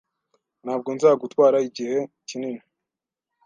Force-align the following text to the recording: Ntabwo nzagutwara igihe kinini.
Ntabwo 0.63 0.89
nzagutwara 0.95 1.57
igihe 1.67 1.97
kinini. 2.27 2.61